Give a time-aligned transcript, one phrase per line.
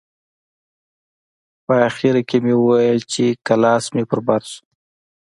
[1.65, 4.61] په اخر کښې مې وويل چې که لاس مې پر بر سو.